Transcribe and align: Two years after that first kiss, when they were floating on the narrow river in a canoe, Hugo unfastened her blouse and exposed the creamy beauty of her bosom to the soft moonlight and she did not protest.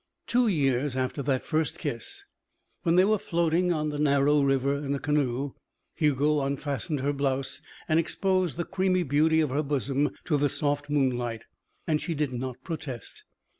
Two 0.25 0.47
years 0.47 0.97
after 0.97 1.21
that 1.21 1.45
first 1.45 1.77
kiss, 1.77 2.23
when 2.81 2.95
they 2.95 3.05
were 3.05 3.19
floating 3.19 3.71
on 3.71 3.89
the 3.89 3.99
narrow 3.99 4.41
river 4.41 4.73
in 4.75 4.95
a 4.95 4.99
canoe, 4.99 5.53
Hugo 5.93 6.41
unfastened 6.43 7.01
her 7.01 7.13
blouse 7.13 7.61
and 7.87 7.99
exposed 7.99 8.57
the 8.57 8.65
creamy 8.65 9.03
beauty 9.03 9.41
of 9.41 9.51
her 9.51 9.61
bosom 9.61 10.09
to 10.25 10.37
the 10.37 10.49
soft 10.49 10.89
moonlight 10.89 11.45
and 11.85 12.01
she 12.01 12.15
did 12.15 12.33
not 12.33 12.63
protest. 12.63 13.25